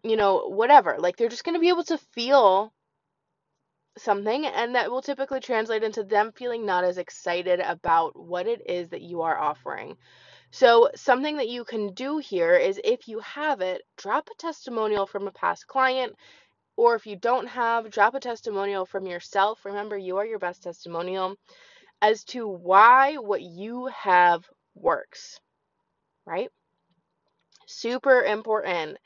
you 0.03 0.17
know, 0.17 0.49
whatever. 0.49 0.97
Like 0.99 1.17
they're 1.17 1.29
just 1.29 1.45
going 1.45 1.55
to 1.55 1.61
be 1.61 1.69
able 1.69 1.85
to 1.85 1.99
feel 1.99 2.73
something, 3.99 4.47
and 4.47 4.75
that 4.75 4.91
will 4.91 5.03
typically 5.03 5.41
translate 5.41 5.83
into 5.83 6.05
them 6.05 6.33
feeling 6.33 6.67
not 6.67 6.85
as 6.85 6.99
excited 6.99 7.61
about 7.61 8.19
what 8.19 8.47
it 8.47 8.63
is 8.69 8.89
that 8.91 9.03
you 9.03 9.23
are 9.23 9.39
offering. 9.39 9.97
So, 10.51 10.91
something 10.95 11.37
that 11.39 11.49
you 11.49 11.65
can 11.65 11.95
do 11.95 12.19
here 12.19 12.55
is 12.55 12.81
if 12.85 13.09
you 13.09 13.21
have 13.21 13.61
it, 13.61 13.83
drop 13.97 14.29
a 14.29 14.37
testimonial 14.39 15.07
from 15.07 15.27
a 15.27 15.33
past 15.33 15.67
client, 15.67 16.15
or 16.77 16.95
if 16.95 17.07
you 17.07 17.17
don't 17.17 17.47
have, 17.49 17.91
drop 17.91 18.15
a 18.15 18.21
testimonial 18.21 18.87
from 18.87 19.07
yourself. 19.07 19.65
Remember, 19.65 19.97
you 19.97 20.17
are 20.19 20.27
your 20.27 20.39
best 20.39 20.63
testimonial 20.63 21.37
as 22.03 22.25
to 22.25 22.47
why 22.47 23.15
what 23.17 23.43
you 23.43 23.87
have 23.87 24.45
works, 24.75 25.41
right? 26.27 26.51
Super 27.67 28.23
important. 28.23 28.99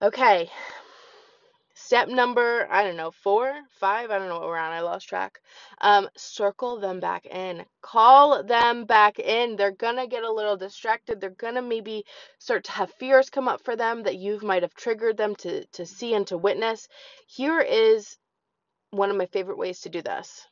Okay, 0.00 0.50
Step 1.88 2.08
number, 2.08 2.68
I 2.70 2.84
don't 2.84 2.98
know, 2.98 3.10
four, 3.10 3.50
five, 3.80 4.10
I 4.10 4.18
don't 4.18 4.28
know 4.28 4.38
what 4.38 4.46
we're 4.46 4.58
on, 4.58 4.72
I 4.72 4.80
lost 4.80 5.08
track. 5.08 5.40
Um, 5.80 6.06
circle 6.18 6.78
them 6.78 7.00
back 7.00 7.24
in. 7.24 7.64
Call 7.80 8.42
them 8.42 8.84
back 8.84 9.18
in. 9.18 9.56
They're 9.56 9.70
gonna 9.70 10.06
get 10.06 10.22
a 10.22 10.30
little 10.30 10.58
distracted. 10.58 11.18
They're 11.18 11.30
gonna 11.30 11.62
maybe 11.62 12.04
start 12.38 12.64
to 12.64 12.72
have 12.72 12.92
fears 12.92 13.30
come 13.30 13.48
up 13.48 13.64
for 13.64 13.74
them 13.74 14.02
that 14.02 14.16
you 14.16 14.38
might 14.42 14.64
have 14.64 14.74
triggered 14.74 15.16
them 15.16 15.34
to, 15.36 15.64
to 15.64 15.86
see 15.86 16.12
and 16.12 16.26
to 16.26 16.36
witness. 16.36 16.88
Here 17.26 17.58
is 17.58 18.18
one 18.90 19.08
of 19.08 19.16
my 19.16 19.24
favorite 19.24 19.56
ways 19.56 19.80
to 19.80 19.88
do 19.88 20.02
this. 20.02 20.46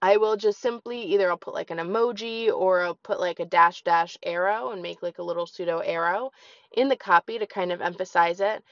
I 0.00 0.18
will 0.18 0.36
just 0.36 0.60
simply 0.60 1.02
either 1.02 1.30
I'll 1.30 1.36
put 1.36 1.54
like 1.54 1.70
an 1.70 1.78
emoji 1.78 2.48
or 2.48 2.82
I'll 2.82 2.94
put 2.94 3.18
like 3.18 3.40
a 3.40 3.44
dash 3.44 3.82
dash 3.82 4.16
arrow 4.22 4.70
and 4.70 4.82
make 4.82 5.02
like 5.02 5.18
a 5.18 5.24
little 5.24 5.46
pseudo 5.46 5.78
arrow 5.78 6.30
in 6.76 6.88
the 6.88 6.96
copy 6.96 7.40
to 7.40 7.46
kind 7.46 7.72
of 7.72 7.80
emphasize 7.80 8.40
it. 8.40 8.62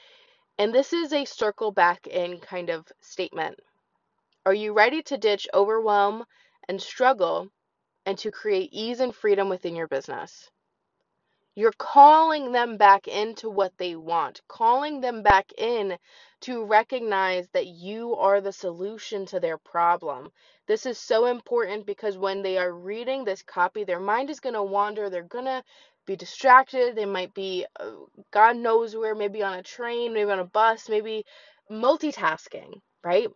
And 0.60 0.74
this 0.74 0.92
is 0.92 1.14
a 1.14 1.24
circle 1.24 1.72
back 1.72 2.06
in 2.06 2.38
kind 2.38 2.68
of 2.68 2.86
statement. 3.00 3.58
Are 4.44 4.52
you 4.52 4.74
ready 4.74 5.02
to 5.04 5.16
ditch 5.16 5.48
overwhelm 5.54 6.26
and 6.68 6.82
struggle 6.82 7.48
and 8.04 8.18
to 8.18 8.30
create 8.30 8.68
ease 8.70 9.00
and 9.00 9.14
freedom 9.14 9.48
within 9.48 9.74
your 9.74 9.88
business? 9.88 10.50
You're 11.54 11.72
calling 11.78 12.52
them 12.52 12.76
back 12.76 13.08
into 13.08 13.48
what 13.48 13.72
they 13.78 13.96
want, 13.96 14.42
calling 14.48 15.00
them 15.00 15.22
back 15.22 15.50
in 15.56 15.96
to 16.42 16.62
recognize 16.66 17.48
that 17.54 17.66
you 17.66 18.14
are 18.16 18.42
the 18.42 18.52
solution 18.52 19.24
to 19.26 19.40
their 19.40 19.56
problem. 19.56 20.30
This 20.66 20.84
is 20.84 20.98
so 20.98 21.24
important 21.24 21.86
because 21.86 22.18
when 22.18 22.42
they 22.42 22.58
are 22.58 22.74
reading 22.74 23.24
this 23.24 23.42
copy, 23.42 23.84
their 23.84 23.98
mind 23.98 24.28
is 24.28 24.40
going 24.40 24.54
to 24.54 24.62
wander. 24.62 25.08
They're 25.08 25.22
going 25.22 25.46
to 25.46 25.64
be 26.06 26.16
distracted. 26.16 26.96
They 26.96 27.06
might 27.06 27.34
be, 27.34 27.66
uh, 27.78 27.90
God 28.32 28.56
knows 28.56 28.96
where, 28.96 29.14
maybe 29.14 29.42
on 29.42 29.58
a 29.58 29.62
train, 29.62 30.12
maybe 30.12 30.30
on 30.30 30.38
a 30.38 30.44
bus, 30.44 30.88
maybe 30.88 31.24
multitasking, 31.70 32.80
right? 33.04 33.28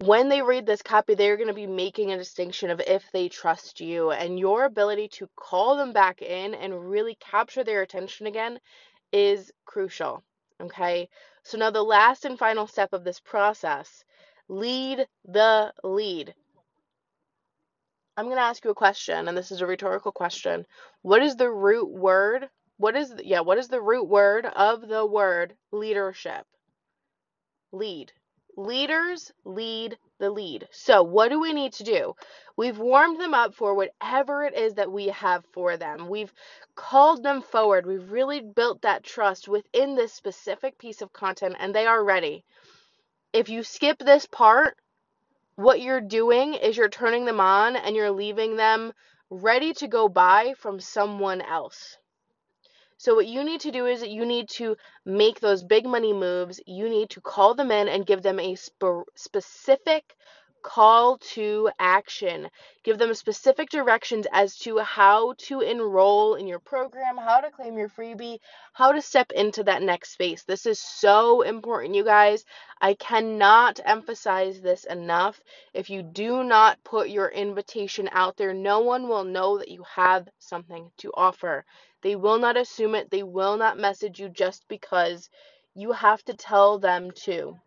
When 0.00 0.28
they 0.28 0.42
read 0.42 0.64
this 0.64 0.80
copy, 0.80 1.14
they're 1.14 1.36
going 1.36 1.48
to 1.48 1.54
be 1.54 1.66
making 1.66 2.12
a 2.12 2.16
distinction 2.16 2.70
of 2.70 2.80
if 2.80 3.04
they 3.12 3.28
trust 3.28 3.80
you, 3.80 4.12
and 4.12 4.38
your 4.38 4.64
ability 4.64 5.08
to 5.14 5.28
call 5.34 5.76
them 5.76 5.92
back 5.92 6.22
in 6.22 6.54
and 6.54 6.88
really 6.88 7.16
capture 7.16 7.64
their 7.64 7.82
attention 7.82 8.26
again 8.26 8.60
is 9.12 9.50
crucial. 9.64 10.22
Okay, 10.60 11.08
so 11.42 11.58
now 11.58 11.70
the 11.70 11.82
last 11.82 12.24
and 12.24 12.38
final 12.38 12.66
step 12.66 12.92
of 12.92 13.04
this 13.04 13.20
process 13.20 14.04
lead 14.48 15.06
the 15.24 15.72
lead. 15.82 16.34
I'm 18.18 18.24
going 18.24 18.36
to 18.38 18.42
ask 18.42 18.64
you 18.64 18.72
a 18.72 18.74
question, 18.74 19.28
and 19.28 19.38
this 19.38 19.52
is 19.52 19.60
a 19.60 19.66
rhetorical 19.66 20.10
question. 20.10 20.66
What 21.02 21.22
is 21.22 21.36
the 21.36 21.48
root 21.48 21.88
word? 21.88 22.48
What 22.76 22.96
is, 22.96 23.14
the, 23.14 23.24
yeah, 23.24 23.42
what 23.42 23.58
is 23.58 23.68
the 23.68 23.80
root 23.80 24.08
word 24.08 24.44
of 24.44 24.88
the 24.88 25.06
word 25.06 25.54
leadership? 25.70 26.44
Lead. 27.70 28.12
Leaders 28.56 29.30
lead 29.44 29.96
the 30.18 30.30
lead. 30.30 30.66
So, 30.72 31.04
what 31.04 31.28
do 31.28 31.38
we 31.38 31.52
need 31.52 31.74
to 31.74 31.84
do? 31.84 32.14
We've 32.56 32.76
warmed 32.76 33.20
them 33.20 33.34
up 33.34 33.54
for 33.54 33.76
whatever 33.76 34.42
it 34.42 34.54
is 34.54 34.74
that 34.74 34.90
we 34.90 35.06
have 35.10 35.44
for 35.52 35.76
them. 35.76 36.08
We've 36.08 36.32
called 36.74 37.22
them 37.22 37.40
forward. 37.40 37.86
We've 37.86 38.10
really 38.10 38.40
built 38.40 38.82
that 38.82 39.04
trust 39.04 39.46
within 39.46 39.94
this 39.94 40.12
specific 40.12 40.76
piece 40.76 41.02
of 41.02 41.12
content, 41.12 41.54
and 41.60 41.72
they 41.72 41.86
are 41.86 42.02
ready. 42.02 42.44
If 43.32 43.48
you 43.48 43.62
skip 43.62 44.00
this 44.00 44.26
part, 44.26 44.76
what 45.58 45.80
you're 45.80 46.00
doing 46.00 46.54
is 46.54 46.76
you're 46.76 46.88
turning 46.88 47.24
them 47.24 47.40
on 47.40 47.74
and 47.74 47.96
you're 47.96 48.12
leaving 48.12 48.54
them 48.54 48.92
ready 49.28 49.72
to 49.74 49.88
go 49.88 50.08
buy 50.08 50.54
from 50.56 50.78
someone 50.78 51.42
else. 51.42 51.96
So, 52.96 53.16
what 53.16 53.26
you 53.26 53.42
need 53.42 53.62
to 53.62 53.72
do 53.72 53.86
is 53.86 54.02
you 54.04 54.24
need 54.24 54.48
to 54.50 54.76
make 55.04 55.40
those 55.40 55.64
big 55.64 55.84
money 55.84 56.12
moves. 56.12 56.60
You 56.64 56.88
need 56.88 57.10
to 57.10 57.20
call 57.20 57.54
them 57.54 57.72
in 57.72 57.88
and 57.88 58.06
give 58.06 58.22
them 58.22 58.38
a 58.38 58.54
sp- 58.54 59.10
specific 59.16 60.14
call 60.68 61.16
to 61.16 61.70
action. 61.78 62.46
Give 62.84 62.98
them 62.98 63.14
specific 63.14 63.70
directions 63.70 64.26
as 64.30 64.54
to 64.58 64.80
how 64.80 65.32
to 65.46 65.62
enroll 65.62 66.34
in 66.34 66.46
your 66.46 66.58
program, 66.58 67.16
how 67.16 67.40
to 67.40 67.50
claim 67.50 67.78
your 67.78 67.88
freebie, 67.88 68.38
how 68.74 68.92
to 68.92 69.00
step 69.00 69.32
into 69.32 69.64
that 69.64 69.82
next 69.82 70.12
space. 70.12 70.44
This 70.44 70.66
is 70.66 70.78
so 70.78 71.40
important, 71.40 71.94
you 71.94 72.04
guys. 72.04 72.44
I 72.82 72.92
cannot 72.92 73.80
emphasize 73.82 74.60
this 74.60 74.84
enough. 74.84 75.40
If 75.72 75.88
you 75.88 76.02
do 76.02 76.44
not 76.44 76.84
put 76.84 77.08
your 77.08 77.28
invitation 77.30 78.10
out 78.12 78.36
there, 78.36 78.52
no 78.52 78.80
one 78.80 79.08
will 79.08 79.24
know 79.24 79.56
that 79.56 79.70
you 79.70 79.82
have 79.84 80.28
something 80.38 80.90
to 80.98 81.10
offer. 81.14 81.64
They 82.02 82.14
will 82.14 82.38
not 82.38 82.58
assume 82.58 82.94
it, 82.94 83.10
they 83.10 83.22
will 83.22 83.56
not 83.56 83.78
message 83.78 84.20
you 84.20 84.28
just 84.28 84.68
because 84.68 85.30
you 85.74 85.92
have 85.92 86.22
to 86.24 86.34
tell 86.34 86.78
them 86.78 87.10
to. 87.24 87.58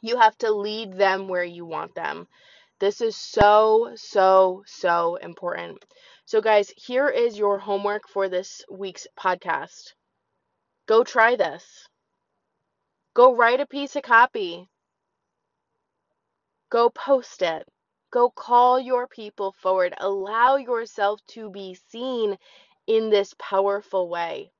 You 0.00 0.18
have 0.18 0.36
to 0.38 0.50
lead 0.50 0.94
them 0.94 1.28
where 1.28 1.44
you 1.44 1.66
want 1.66 1.94
them. 1.94 2.26
This 2.78 3.00
is 3.00 3.16
so, 3.16 3.92
so, 3.94 4.62
so 4.66 5.16
important. 5.16 5.84
So, 6.24 6.40
guys, 6.40 6.72
here 6.76 7.08
is 7.08 7.38
your 7.38 7.58
homework 7.58 8.08
for 8.08 8.28
this 8.28 8.62
week's 8.70 9.06
podcast. 9.18 9.92
Go 10.86 11.04
try 11.04 11.36
this. 11.36 11.88
Go 13.12 13.34
write 13.34 13.60
a 13.60 13.66
piece 13.66 13.96
of 13.96 14.02
copy. 14.02 14.70
Go 16.70 16.88
post 16.88 17.42
it. 17.42 17.68
Go 18.10 18.30
call 18.30 18.80
your 18.80 19.06
people 19.06 19.52
forward. 19.60 19.94
Allow 19.98 20.56
yourself 20.56 21.20
to 21.28 21.50
be 21.50 21.74
seen 21.90 22.38
in 22.86 23.10
this 23.10 23.34
powerful 23.38 24.08
way. 24.08 24.52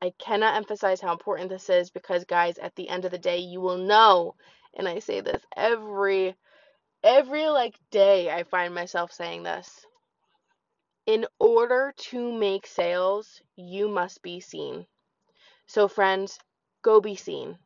I 0.00 0.12
cannot 0.18 0.56
emphasize 0.56 1.00
how 1.00 1.12
important 1.12 1.48
this 1.48 1.68
is 1.68 1.90
because, 1.90 2.24
guys, 2.24 2.58
at 2.58 2.74
the 2.76 2.88
end 2.88 3.04
of 3.04 3.10
the 3.10 3.18
day, 3.18 3.38
you 3.38 3.60
will 3.60 3.78
know, 3.78 4.34
and 4.76 4.86
I 4.86 5.00
say 5.00 5.20
this 5.20 5.42
every 5.56 6.36
every 7.02 7.48
like 7.48 7.74
day 7.90 8.30
I 8.30 8.44
find 8.44 8.74
myself 8.74 9.12
saying 9.12 9.42
this. 9.42 9.84
In 11.06 11.26
order 11.38 11.94
to 12.10 12.32
make 12.32 12.66
sales, 12.66 13.40
you 13.56 13.88
must 13.88 14.22
be 14.22 14.40
seen. 14.40 14.86
So 15.66 15.88
friends, 15.88 16.38
go 16.82 17.00
be 17.00 17.16
seen. 17.16 17.58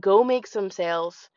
Go 0.00 0.24
make 0.24 0.46
some 0.46 0.70
sales 0.70 1.28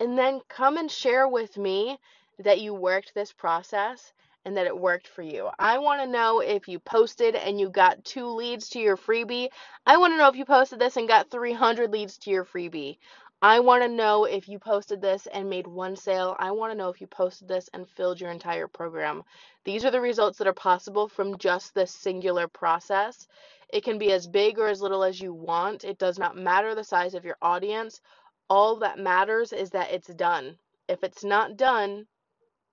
and 0.00 0.18
then 0.18 0.40
come 0.48 0.76
and 0.76 0.90
share 0.90 1.28
with 1.28 1.56
me 1.56 1.96
that 2.40 2.60
you 2.60 2.74
worked 2.74 3.14
this 3.14 3.32
process 3.32 4.12
and 4.44 4.56
that 4.56 4.66
it 4.66 4.76
worked 4.76 5.06
for 5.06 5.22
you. 5.22 5.48
I 5.58 5.78
want 5.78 6.00
to 6.00 6.08
know 6.08 6.40
if 6.40 6.66
you 6.66 6.80
posted 6.80 7.36
and 7.36 7.60
you 7.60 7.70
got 7.70 8.04
two 8.04 8.26
leads 8.26 8.68
to 8.70 8.80
your 8.80 8.96
freebie. 8.96 9.48
I 9.86 9.98
want 9.98 10.12
to 10.12 10.16
know 10.16 10.28
if 10.28 10.34
you 10.34 10.44
posted 10.44 10.80
this 10.80 10.96
and 10.96 11.06
got 11.06 11.30
300 11.30 11.92
leads 11.92 12.18
to 12.18 12.30
your 12.30 12.44
freebie. 12.44 12.98
I 13.44 13.58
want 13.58 13.82
to 13.82 13.88
know 13.88 14.24
if 14.24 14.48
you 14.48 14.60
posted 14.60 15.02
this 15.02 15.26
and 15.26 15.50
made 15.50 15.66
one 15.66 15.96
sale. 15.96 16.36
I 16.38 16.52
want 16.52 16.70
to 16.70 16.78
know 16.78 16.90
if 16.90 17.00
you 17.00 17.08
posted 17.08 17.48
this 17.48 17.68
and 17.74 17.88
filled 17.88 18.20
your 18.20 18.30
entire 18.30 18.68
program. 18.68 19.24
These 19.64 19.84
are 19.84 19.90
the 19.90 20.00
results 20.00 20.38
that 20.38 20.46
are 20.46 20.52
possible 20.52 21.08
from 21.08 21.36
just 21.38 21.74
this 21.74 21.90
singular 21.90 22.46
process. 22.46 23.26
It 23.68 23.82
can 23.82 23.98
be 23.98 24.12
as 24.12 24.28
big 24.28 24.60
or 24.60 24.68
as 24.68 24.80
little 24.80 25.02
as 25.02 25.20
you 25.20 25.34
want. 25.34 25.82
It 25.82 25.98
does 25.98 26.20
not 26.20 26.36
matter 26.36 26.76
the 26.76 26.84
size 26.84 27.14
of 27.14 27.24
your 27.24 27.36
audience. 27.42 28.00
All 28.48 28.76
that 28.76 29.00
matters 29.00 29.52
is 29.52 29.70
that 29.70 29.90
it's 29.90 30.14
done. 30.14 30.56
If 30.88 31.02
it's 31.02 31.24
not 31.24 31.56
done, 31.56 32.06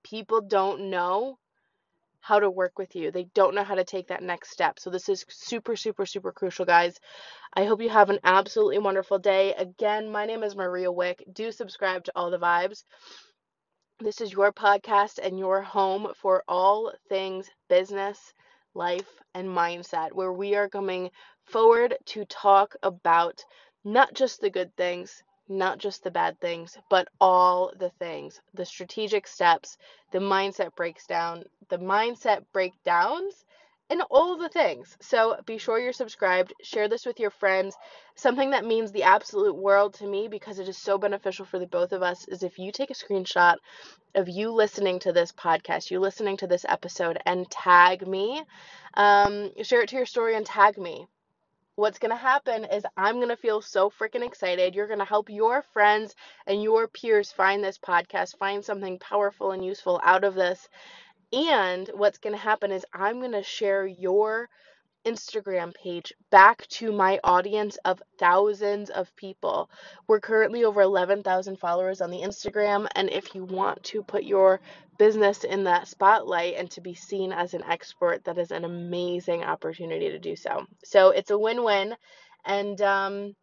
people 0.04 0.40
don't 0.40 0.88
know 0.88 1.39
how 2.20 2.38
to 2.38 2.50
work 2.50 2.78
with 2.78 2.94
you. 2.94 3.10
They 3.10 3.24
don't 3.34 3.54
know 3.54 3.64
how 3.64 3.74
to 3.74 3.84
take 3.84 4.08
that 4.08 4.22
next 4.22 4.50
step. 4.50 4.78
So 4.78 4.90
this 4.90 5.08
is 5.08 5.24
super, 5.28 5.76
super, 5.76 6.06
super 6.06 6.32
crucial, 6.32 6.64
guys. 6.64 6.98
I 7.54 7.64
hope 7.64 7.82
you 7.82 7.88
have 7.88 8.10
an 8.10 8.20
absolutely 8.22 8.78
wonderful 8.78 9.18
day. 9.18 9.54
Again, 9.54 10.10
my 10.10 10.26
name 10.26 10.42
is 10.42 10.54
Maria 10.54 10.92
Wick. 10.92 11.24
Do 11.32 11.50
subscribe 11.50 12.04
to 12.04 12.12
All 12.14 12.30
the 12.30 12.38
Vibes. 12.38 12.84
This 13.98 14.20
is 14.20 14.32
your 14.32 14.52
podcast 14.52 15.18
and 15.22 15.38
your 15.38 15.62
home 15.62 16.12
for 16.16 16.42
all 16.48 16.92
things 17.08 17.50
business, 17.68 18.32
life, 18.74 19.08
and 19.34 19.48
mindset, 19.48 20.12
where 20.12 20.32
we 20.32 20.54
are 20.54 20.68
coming 20.68 21.10
forward 21.44 21.96
to 22.06 22.24
talk 22.24 22.74
about 22.82 23.44
not 23.84 24.14
just 24.14 24.40
the 24.40 24.50
good 24.50 24.74
things, 24.76 25.22
not 25.50 25.78
just 25.78 26.04
the 26.04 26.10
bad 26.10 26.40
things, 26.40 26.78
but 26.88 27.08
all 27.20 27.72
the 27.78 27.90
things, 27.90 28.40
the 28.54 28.64
strategic 28.64 29.26
steps, 29.26 29.76
the 30.12 30.18
mindset 30.18 30.74
breaks 30.76 31.06
down, 31.06 31.44
the 31.68 31.78
mindset 31.78 32.44
breakdowns, 32.52 33.44
and 33.90 34.02
all 34.08 34.36
the 34.36 34.48
things. 34.48 34.96
So 35.00 35.36
be 35.44 35.58
sure 35.58 35.80
you're 35.80 35.92
subscribed. 35.92 36.54
Share 36.62 36.88
this 36.88 37.04
with 37.04 37.18
your 37.18 37.30
friends. 37.30 37.76
Something 38.14 38.50
that 38.50 38.64
means 38.64 38.92
the 38.92 39.02
absolute 39.02 39.56
world 39.56 39.94
to 39.94 40.06
me 40.06 40.28
because 40.28 40.60
it 40.60 40.68
is 40.68 40.78
so 40.78 40.96
beneficial 40.96 41.44
for 41.44 41.58
the 41.58 41.66
both 41.66 41.92
of 41.92 42.02
us 42.02 42.26
is 42.28 42.44
if 42.44 42.58
you 42.58 42.70
take 42.70 42.90
a 42.90 42.94
screenshot 42.94 43.56
of 44.14 44.28
you 44.28 44.52
listening 44.52 45.00
to 45.00 45.12
this 45.12 45.32
podcast, 45.32 45.90
you 45.90 45.98
listening 45.98 46.36
to 46.36 46.46
this 46.46 46.64
episode, 46.68 47.18
and 47.26 47.50
tag 47.50 48.06
me. 48.06 48.40
Um, 48.94 49.50
share 49.62 49.82
it 49.82 49.88
to 49.88 49.96
your 49.96 50.06
story 50.06 50.36
and 50.36 50.46
tag 50.46 50.78
me 50.78 51.08
what's 51.80 51.98
going 51.98 52.10
to 52.10 52.16
happen 52.16 52.64
is 52.66 52.84
I'm 52.98 53.16
going 53.16 53.30
to 53.30 53.36
feel 53.36 53.62
so 53.62 53.88
freaking 53.88 54.24
excited. 54.24 54.74
You're 54.74 54.86
going 54.86 54.98
to 54.98 55.04
help 55.06 55.30
your 55.30 55.62
friends 55.72 56.14
and 56.46 56.62
your 56.62 56.86
peers 56.86 57.32
find 57.32 57.64
this 57.64 57.78
podcast, 57.78 58.36
find 58.36 58.62
something 58.62 58.98
powerful 58.98 59.52
and 59.52 59.64
useful 59.64 59.98
out 60.04 60.22
of 60.22 60.34
this. 60.34 60.68
And 61.32 61.88
what's 61.94 62.18
going 62.18 62.34
to 62.34 62.42
happen 62.42 62.70
is 62.70 62.84
I'm 62.92 63.20
going 63.20 63.32
to 63.32 63.42
share 63.42 63.86
your 63.86 64.50
Instagram 65.06 65.74
page 65.74 66.12
back 66.30 66.66
to 66.68 66.92
my 66.92 67.18
audience 67.24 67.76
of 67.84 68.02
thousands 68.18 68.90
of 68.90 69.14
people. 69.16 69.70
We're 70.06 70.20
currently 70.20 70.64
over 70.64 70.80
11,000 70.82 71.56
followers 71.58 72.00
on 72.00 72.10
the 72.10 72.20
Instagram, 72.20 72.86
and 72.94 73.10
if 73.10 73.34
you 73.34 73.44
want 73.44 73.82
to 73.84 74.02
put 74.02 74.24
your 74.24 74.60
business 74.98 75.44
in 75.44 75.64
that 75.64 75.88
spotlight 75.88 76.54
and 76.56 76.70
to 76.72 76.80
be 76.80 76.94
seen 76.94 77.32
as 77.32 77.54
an 77.54 77.64
expert, 77.64 78.24
that 78.24 78.38
is 78.38 78.50
an 78.50 78.64
amazing 78.64 79.42
opportunity 79.42 80.10
to 80.10 80.18
do 80.18 80.36
so. 80.36 80.66
So 80.84 81.10
it's 81.10 81.30
a 81.30 81.38
win 81.38 81.64
win, 81.64 81.94
and 82.44 82.80
um, 82.82 83.34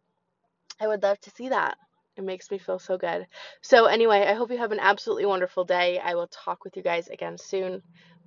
I 0.80 0.86
would 0.86 1.02
love 1.02 1.20
to 1.22 1.30
see 1.30 1.48
that. 1.48 1.76
It 2.16 2.24
makes 2.24 2.50
me 2.50 2.58
feel 2.58 2.80
so 2.80 2.98
good. 2.98 3.26
So, 3.62 3.86
anyway, 3.86 4.26
I 4.26 4.34
hope 4.34 4.50
you 4.50 4.58
have 4.58 4.72
an 4.72 4.80
absolutely 4.80 5.26
wonderful 5.26 5.64
day. 5.64 6.00
I 6.00 6.14
will 6.14 6.26
talk 6.28 6.64
with 6.64 6.76
you 6.76 6.82
guys 6.82 7.08
again 7.08 7.38
soon. 7.38 7.82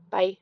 Bye. 0.09 0.37